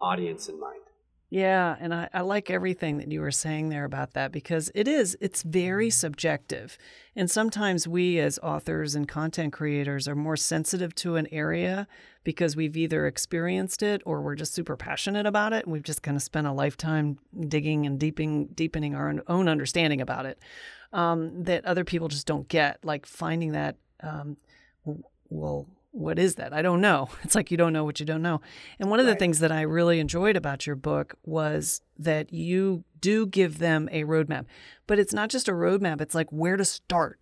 [0.00, 0.81] audience in mind.
[1.32, 4.86] Yeah, and I, I, like everything that you were saying there about that because it
[4.86, 6.76] is, it's very subjective.
[7.16, 11.88] And sometimes we as authors and content creators are more sensitive to an area
[12.22, 15.64] because we've either experienced it or we're just super passionate about it.
[15.64, 17.16] And we've just kind of spent a lifetime
[17.48, 20.38] digging and deepening, deepening our own understanding about it
[20.92, 22.84] um, that other people just don't get.
[22.84, 24.36] Like finding that um,
[25.30, 26.52] will what is that?
[26.52, 27.08] I don't know.
[27.22, 28.40] It's like you don't know what you don't know.
[28.78, 32.84] And one of the things that I really enjoyed about your book was that you
[33.00, 34.46] do give them a roadmap,
[34.86, 37.18] but it's not just a roadmap, it's like where to start.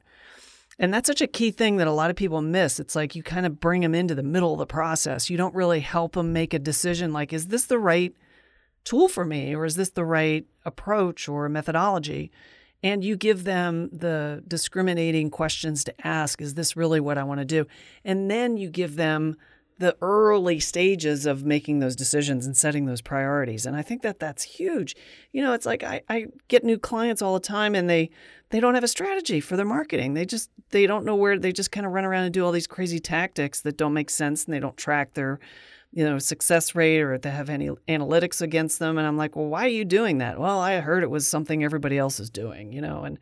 [0.78, 2.80] And that's such a key thing that a lot of people miss.
[2.80, 5.28] It's like you kind of bring them into the middle of the process.
[5.28, 8.14] You don't really help them make a decision like, is this the right
[8.84, 12.30] tool for me or is this the right approach or methodology?
[12.82, 17.40] And you give them the discriminating questions to ask Is this really what I want
[17.40, 17.66] to do?
[18.04, 19.36] And then you give them
[19.80, 23.64] the early stages of making those decisions and setting those priorities.
[23.64, 24.94] And I think that that's huge.
[25.32, 28.10] You know, it's like I, I get new clients all the time and they
[28.50, 30.12] they don't have a strategy for their marketing.
[30.12, 32.52] They just they don't know where they just kind of run around and do all
[32.52, 35.40] these crazy tactics that don't make sense and they don't track their
[35.92, 39.46] you know success rate or they have any analytics against them and i'm like well
[39.46, 40.38] why are you doing that?
[40.38, 43.18] Well i heard it was something everybody else is doing you know and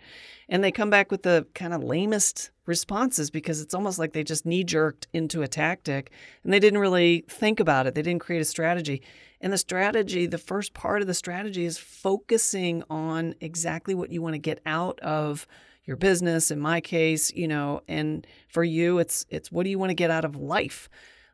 [0.49, 4.23] and they come back with the kind of lamest responses because it's almost like they
[4.23, 6.11] just knee jerked into a tactic
[6.45, 7.95] and they didn't really think about it.
[7.95, 9.03] They didn't create a strategy
[9.41, 14.21] and the strategy the first part of the strategy is focusing on exactly what you
[14.21, 15.47] want to get out of
[15.85, 19.79] your business in my case you know and for you it's it's what do you
[19.79, 20.89] want to get out of life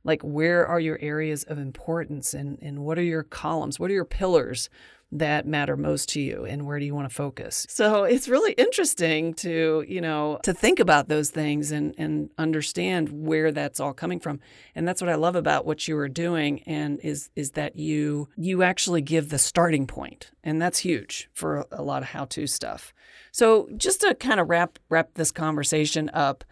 [0.05, 3.81] like where are your areas of importance and, and what are your columns?
[3.81, 4.69] What are your pillars
[5.15, 7.67] that matter most to you and where do you want to focus?
[7.71, 13.11] So it's really interesting to you know to think about those things and and understand
[13.11, 14.41] where that's all coming from.
[14.75, 18.29] And that's what i love about what you are doing and is is that you
[18.37, 22.47] you actually give the starting point and that's huge for a, lot of how to
[22.47, 22.93] stuff.
[23.31, 26.45] So just to kind of wrap wrap this conversation up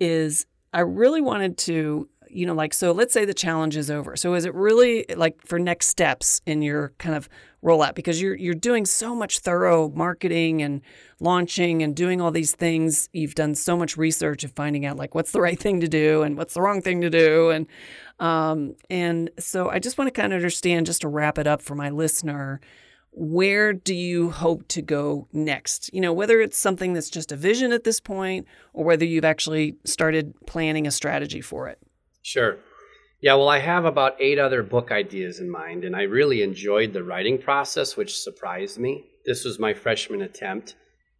[0.00, 4.14] is i really wanted to you know, like, so let's say the challenge is over.
[4.16, 7.28] So is it really like for next steps in your kind of
[7.64, 7.94] rollout?
[7.94, 10.82] Because you're you're doing so much thorough marketing and
[11.18, 13.08] launching and doing all these things.
[13.12, 16.22] You've done so much research of finding out like what's the right thing to do
[16.22, 17.50] and what's the wrong thing to do.
[17.50, 17.66] And
[18.18, 21.62] um, and so I just want to kind of understand, just to wrap it up
[21.62, 22.60] for my listener,
[23.12, 25.90] where do you hope to go next?
[25.94, 29.24] You know, whether it's something that's just a vision at this point or whether you've
[29.24, 31.78] actually started planning a strategy for it.
[32.26, 32.58] Sure.
[33.20, 36.92] Yeah, well, I have about eight other book ideas in mind, and I really enjoyed
[36.92, 39.04] the writing process, which surprised me.
[39.24, 40.74] This was my freshman attempt.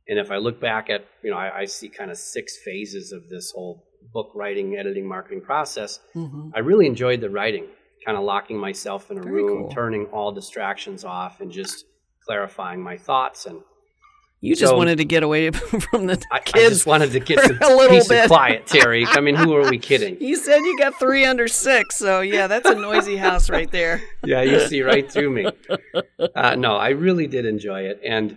[0.09, 3.13] And if I look back at, you know, I, I see kind of six phases
[3.13, 6.01] of this whole book writing, editing, marketing process.
[6.17, 6.51] Mm-hmm.
[6.57, 7.67] I really enjoyed the writing,
[8.05, 9.71] kind of locking myself in a Very room, cool.
[9.71, 11.85] turning all distractions off, and just
[12.27, 13.47] clarifying my thoughts.
[13.47, 13.61] And
[14.43, 15.51] You just So- wanted to get away
[15.91, 16.69] from the I, I kids.
[16.71, 18.19] just wanted to get some a little peace bit.
[18.23, 19.05] and quiet, Terry.
[19.07, 20.17] I mean, who are we kidding?
[20.21, 24.03] you said you got three under six, so yeah, that's a noisy house right there.
[24.25, 25.47] yeah, you see right through me.
[26.35, 28.01] Uh, no, I really did enjoy it.
[28.05, 28.37] And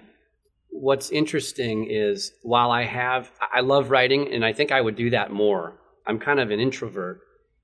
[0.71, 5.09] what's interesting is while I have, I love writing, and I think I would do
[5.11, 5.75] that more.
[6.07, 7.19] I'm kind of an introvert,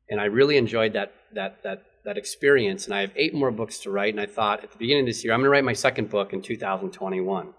[0.10, 2.86] and I really enjoyed that that that that experience.
[2.86, 4.13] And I have eight more books to write.
[4.13, 6.10] And I thought at the beginning of this year, I'm going to write my second
[6.12, 7.54] book in 2021.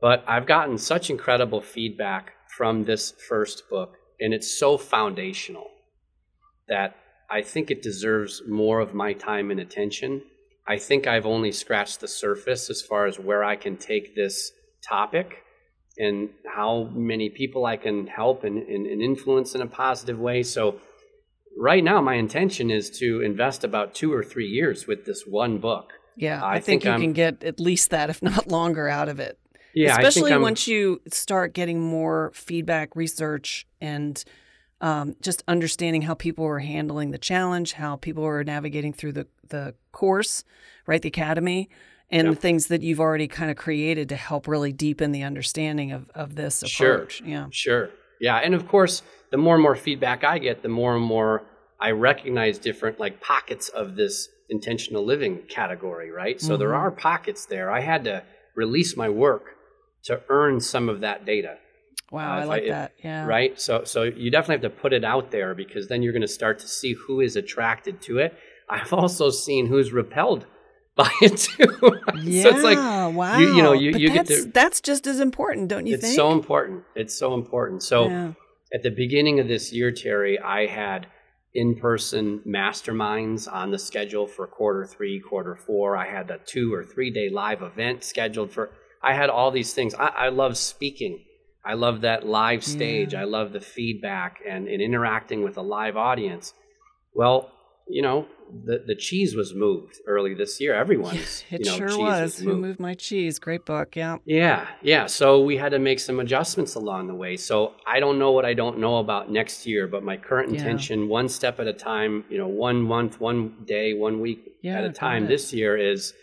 [0.00, 5.68] But I've gotten such incredible feedback from this first book, and it's so foundational
[6.68, 6.96] that
[7.30, 10.22] I think it deserves more of my time and attention.
[10.66, 14.52] I think I've only scratched the surface as far as where I can take this
[14.88, 15.38] topic
[15.98, 20.42] and how many people I can help and, and, and influence in a positive way.
[20.42, 20.80] So,
[21.58, 25.58] right now, my intention is to invest about two or three years with this one
[25.58, 25.90] book.
[26.16, 28.88] Yeah, I I, think, think you I'm- can get at least that, if not longer,
[28.88, 29.38] out of it.
[29.74, 34.22] Yeah, I especially once you start getting more feedback, research, and
[34.80, 39.26] um, just understanding how people are handling the challenge, how people are navigating through the
[39.48, 40.44] the course,
[40.86, 41.68] right, the academy,
[42.10, 42.30] and Yeah.
[42.34, 46.08] the things that you've already kind of created to help really deepen the understanding of
[46.14, 47.18] of this approach.
[47.18, 47.26] Sure.
[47.26, 47.46] Yeah.
[47.50, 47.90] Sure.
[48.20, 48.36] Yeah.
[48.36, 51.42] And of course, the more and more feedback I get, the more and more
[51.78, 56.40] I recognize different like pockets of this intentional living category, right?
[56.40, 56.78] So there Mhm.
[56.78, 57.70] are pockets there.
[57.70, 58.22] I had to
[58.56, 59.54] release my work
[60.04, 61.56] to earn some of that data,
[62.12, 62.92] Wow, Uh, I like I- that.
[63.04, 63.24] Yeah.
[63.26, 63.60] right?
[63.60, 66.28] So so you definitely have to put it out there because then you're going to
[66.28, 68.34] start to see who is attracted to it.
[68.68, 70.46] I've also seen who's repelled
[70.96, 72.00] by it too.
[72.22, 72.42] Yeah.
[72.44, 72.78] so it's like
[73.14, 73.38] wow.
[73.38, 75.94] you- you know, you- But you get that's, to- that's just as important, don't you
[75.94, 76.16] it's think?
[76.16, 76.82] so important.
[76.96, 77.82] It's so important.
[77.84, 78.32] So yeah.
[78.74, 81.06] at the beginning of this year, Terry, I had
[81.54, 85.96] in person masterminds on the schedule for quarter three, quarter four.
[85.96, 88.70] I had a two or three day live event scheduled for,
[89.02, 89.94] I had all these things.
[89.94, 91.24] I, I love speaking.
[91.64, 93.12] I love that live stage.
[93.12, 93.20] Yeah.
[93.22, 96.54] I love the feedback and, and interacting with a live audience.
[97.14, 97.50] Well,
[97.88, 98.26] you know,
[98.64, 100.74] the, the cheese was moved early this year.
[100.74, 102.38] Everyone's, It you know, sure cheese was.
[102.38, 102.60] Who moved.
[102.60, 103.38] moved my cheese?
[103.38, 103.96] Great book.
[103.96, 104.18] Yeah.
[104.24, 105.06] Yeah, yeah.
[105.06, 107.36] So we had to make some adjustments along the way.
[107.36, 110.58] So I don't know what I don't know about next year, but my current Yeah.
[110.60, 114.78] intention, one step at a time, you know, one month, one day, one week Yeah,
[114.78, 116.14] at a time this year is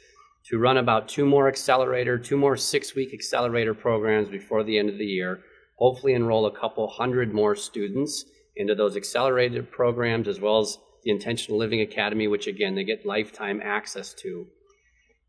[0.47, 4.89] to run about two more accelerator, two more six week accelerator programs before the end
[4.89, 5.41] of the year.
[5.77, 8.25] Hopefully, enroll a couple hundred more students
[8.55, 13.05] into those accelerated programs as well as the Intentional Living Academy, which again, they get
[13.05, 14.47] lifetime access to.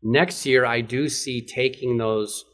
[0.01, 2.45] Next year, I do see taking those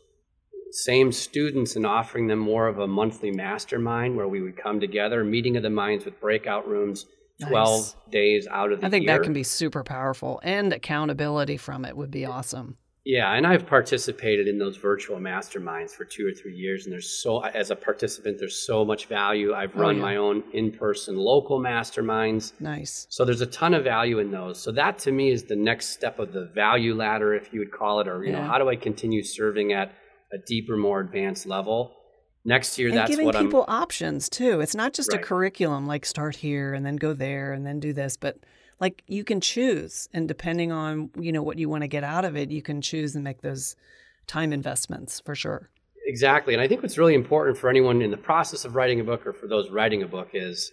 [0.71, 5.23] same students and offering them more of a monthly mastermind where we would come together,
[5.23, 7.05] meeting of the minds with breakout rooms,
[7.41, 7.95] 12 Nice.
[8.11, 8.87] days out of the year.
[8.87, 9.17] I think year.
[9.17, 12.77] that can be super powerful, and accountability from it would be awesome.
[13.07, 17.07] Yeah, and I've participated in those virtual masterminds for two or three years, and there's
[17.21, 19.53] so as a participant, there's so much value.
[19.53, 20.01] I've Oh, run yeah.
[20.01, 23.05] my own in-person local masterminds, Nice.
[23.11, 24.59] so there's a ton of value in those.
[24.59, 27.71] So that to me is the next step of the value ladder, if you would
[27.71, 29.91] call it, or you know, how do I continue serving at
[30.33, 31.91] a deeper, more advanced level?
[32.47, 34.61] Next year, and that's giving people options too.
[34.61, 37.91] It's not just a curriculum like start here and then go there and then do
[37.91, 38.37] this, but
[38.79, 42.23] like you can choose and depending on, you know, what you want to get out
[42.23, 43.75] of it, you can choose and make those
[44.27, 45.71] time investments for sure.
[46.05, 46.53] Exactly.
[46.53, 49.25] And I think what's really important for anyone in the process of writing a book
[49.25, 50.71] or for those writing a book is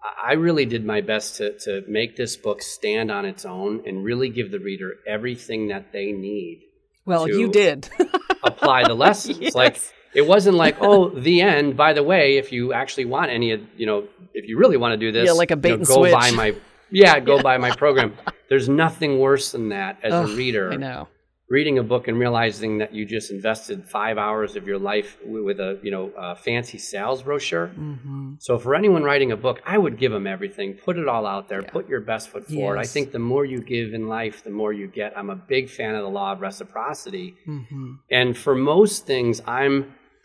[0.00, 3.82] I- I really did my best to, to make this book stand on its own
[3.86, 6.62] and really give the reader everything that they need.
[7.04, 7.88] Well, you did.
[8.44, 9.38] Apply the lessons.
[9.40, 9.54] Yes.
[9.54, 9.80] Like
[10.16, 11.76] it wasn't like, oh, the end.
[11.76, 13.98] By the way, if you actually want any of, you know,
[14.34, 16.02] if you really want to do this, Yeah, like a you bait know, and go
[16.10, 16.36] buy switch.
[16.36, 16.48] my,
[16.90, 18.14] yeah, go buy my program.
[18.50, 21.08] There's nothing worse than that as Ugh, a reader I know.
[21.48, 25.58] reading a book and realizing that you just invested five hours of your life with
[25.60, 27.68] a you know a fancy sales brochure.
[27.68, 30.68] hmm So for anyone writing a book, I would give them everything.
[30.88, 31.62] Put it all out there.
[31.62, 32.78] Put your best foot forward.
[32.78, 35.08] I think the more you give in life, the more you get.
[35.18, 37.28] I'm a big fan of the law of reciprocity.
[37.44, 39.76] hmm And for most things, I'm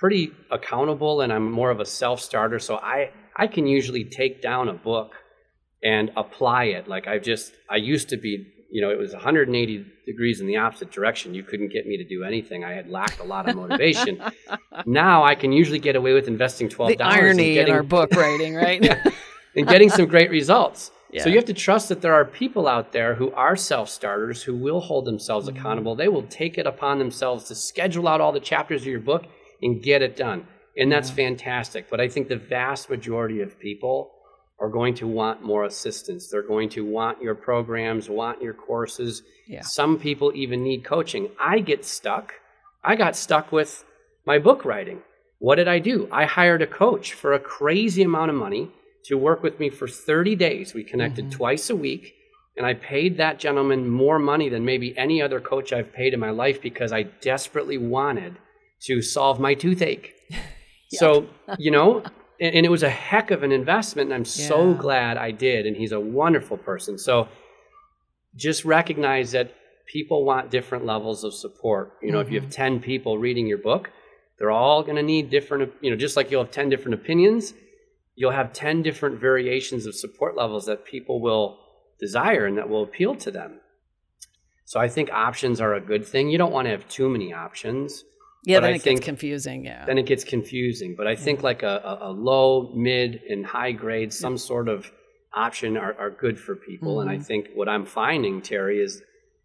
[0.01, 2.57] pretty accountable and I'm more of a self-starter.
[2.59, 5.11] So I I can usually take down a book
[5.83, 6.87] and apply it.
[6.87, 10.57] Like I just I used to be, you know, it was 180 degrees in the
[10.57, 11.35] opposite direction.
[11.35, 12.63] You couldn't get me to do anything.
[12.65, 14.13] I had lacked a lot of motivation.
[14.87, 17.77] now I can usually get away with investing twelve The dollars irony and getting, in
[17.77, 18.83] our book writing, right?
[19.55, 20.89] and getting some great results.
[21.13, 21.23] Yeah.
[21.23, 24.55] So you have to trust that there are people out there who are self-starters who
[24.55, 25.57] will hold themselves Mm-hmm.
[25.57, 25.93] accountable.
[25.93, 29.23] They will take it upon themselves to schedule out all the chapters of your book
[29.61, 30.47] and get it done.
[30.77, 31.17] And that's mm-hmm.
[31.17, 31.89] fantastic.
[31.89, 34.11] But I think the vast majority of people
[34.59, 36.29] are going to want more assistance.
[36.29, 39.23] They're going to want your programs, want your courses.
[39.47, 39.61] Yeah.
[39.61, 41.29] Some people even need coaching.
[41.39, 42.33] I get stuck.
[42.83, 43.83] I got stuck with
[44.25, 45.01] my book writing.
[45.39, 46.07] What did I do?
[46.11, 48.69] I hired a coach for a crazy amount of money
[49.05, 50.75] to work with me for 30 days.
[50.75, 51.37] We connected mm-hmm.
[51.37, 52.13] twice a week,
[52.55, 56.19] and I paid that gentleman more money than maybe any other coach I've paid in
[56.19, 58.37] my life because I desperately wanted
[58.81, 60.13] to solve my toothache.
[60.93, 62.03] So, you know,
[62.41, 65.65] and, and it was a heck of an investment, and I'm so glad I did.
[65.65, 66.97] And he's a wonderful person.
[66.97, 67.29] So
[68.35, 69.53] just recognize that
[69.85, 71.93] people want different levels of support.
[72.01, 72.75] You know, if you have mm-hmm.
[72.75, 73.91] 10 people reading your book,
[74.37, 77.53] they're all going to need different, you know, just like you'll have 10 different opinions,
[78.15, 81.59] you'll have 10 different variations of support levels that people will
[81.99, 83.59] desire and that will appeal to them.
[84.65, 86.29] So I think options are a good thing.
[86.29, 88.03] You don't want to have too many options.
[88.43, 89.65] Yeah, But then I it think- gets confusing.
[89.65, 89.85] Yeah.
[89.85, 90.95] Then it gets confusing.
[90.97, 91.43] But I think mm.
[91.43, 94.91] like a, a, low, mid, and high grade, some sort of
[95.33, 97.01] option are, are good for people.
[97.01, 97.23] And I mm-hmm.
[97.23, 99.01] think what I'm finding, Terry, is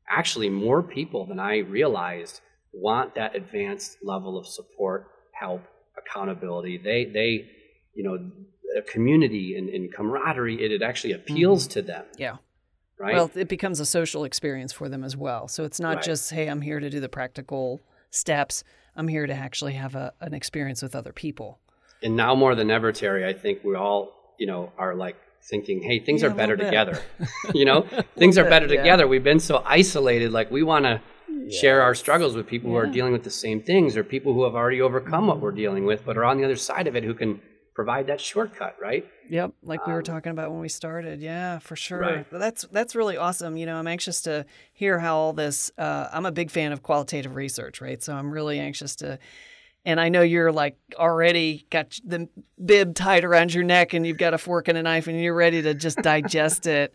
[0.09, 2.41] actually more people than I realized
[2.73, 5.63] want that advanced level of support, help,
[5.99, 6.79] accountability.
[6.79, 7.49] They, they,
[7.95, 8.31] you know,
[8.77, 11.73] a community and, and camaraderie, it, it actually appeals mm-hmm.
[11.73, 12.37] to them, yeah.
[12.99, 13.15] right?
[13.15, 15.49] Well, it becomes a social experience for them as well.
[15.49, 16.05] So it's not Right.
[16.05, 17.81] just, hey, I'm here to do the practical
[18.17, 18.65] steps.
[18.97, 21.59] I'm here to actually have a, an experience with other people.
[22.03, 25.17] and now more than ever, Terry, I think we all, you know, are like
[25.51, 26.99] thinking, hey, things Yeah, are better together.
[27.55, 27.83] you know,
[28.17, 28.77] things are bit, better yeah.
[28.83, 29.07] together.
[29.07, 30.33] We've been so isolated.
[30.33, 31.01] Like we want to
[31.51, 34.45] share our struggles with people who are dealing with the same things or people who
[34.45, 35.57] have already overcome what we're Mm-hmm.
[35.59, 37.41] dealing with, but are on the other side of it who can
[37.75, 39.07] provide that shortcut, right?
[39.29, 41.21] Yep, like we were Um, talking about when we started.
[41.21, 41.99] Yeah, for sure.
[42.01, 42.27] Right.
[42.31, 43.57] That's that's really awesome.
[43.57, 45.71] You know, I'm anxious to hear how all this.
[45.79, 48.03] Uh, I'm a big fan of qualitative research, right?
[48.03, 49.19] So I'm really anxious to.
[49.85, 52.29] And I know you're like already got the
[52.65, 55.33] bib tied around your neck, and you've got a fork and a knife, and you're
[55.35, 56.93] ready to just digest it.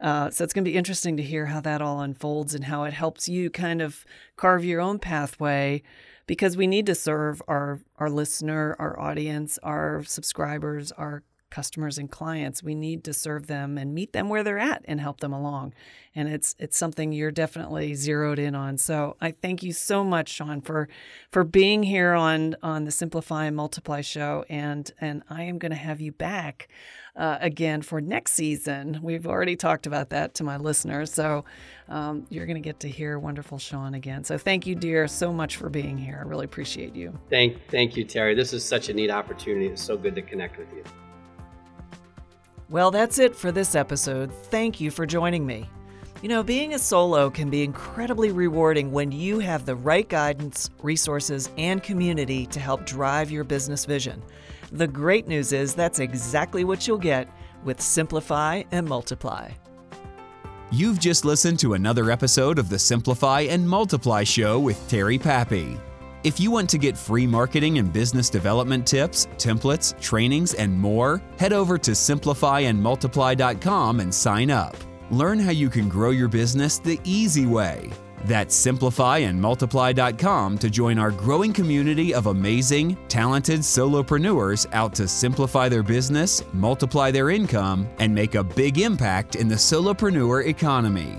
[0.00, 2.84] Uh, so it's going to be interesting to hear how that all unfolds and how
[2.84, 4.04] it helps you kind of
[4.36, 5.82] carve your own pathway
[6.26, 12.10] because we need to serve our our listener, our audience, our subscribers, our customers and
[12.10, 12.62] clients.
[12.62, 15.74] We need to serve them and meet them where they're at and help them along.
[16.14, 18.78] And it's it's something you're definitely zeroed in on.
[18.78, 20.88] So I thank you so much, Sean, for
[21.30, 24.44] for being here on on the Simplify and Multiply show.
[24.48, 26.68] And and I am going to have you back
[27.16, 29.00] uh, again for next season.
[29.02, 31.12] We've already talked about that to my listeners.
[31.12, 31.44] So
[31.88, 34.24] um, you're going to get to hear wonderful Sean again.
[34.24, 36.20] So thank you, dear, so much for being here.
[36.24, 37.18] I really appreciate you.
[37.30, 38.34] Thank, thank you, Terry.
[38.34, 39.66] This is such a neat opportunity.
[39.66, 40.84] It's so good to connect with you.
[42.74, 44.32] Well, that's it for this episode.
[44.46, 45.70] Thank you for joining me.
[46.22, 50.70] You know, being a solo can be incredibly rewarding when you have the right guidance,
[50.82, 54.20] resources, and community to help drive your business vision.
[54.72, 57.28] The great news is that's exactly what you'll get
[57.62, 59.52] with Simplify and Multiply.
[60.72, 65.78] You've just listened to another episode of the Simplify and Multiply Show with Terry Pappy.
[66.24, 71.20] If you want to get free marketing and business development tips, templates, trainings, and more,
[71.38, 74.74] head over to simplifyandmultiply.com and sign up.
[75.10, 77.90] Learn how you can grow your business the easy way.
[78.24, 85.82] That's simplifyandmultiply.com to join our growing community of amazing, talented solopreneurs out to simplify their
[85.82, 91.18] business, multiply their income, and make a big impact in the solopreneur economy.